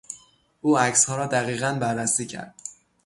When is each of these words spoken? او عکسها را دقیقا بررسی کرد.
او 0.61 0.77
عکسها 0.77 1.15
را 1.15 1.25
دقیقا 1.27 1.73
بررسی 1.81 2.25
کرد. 2.27 2.55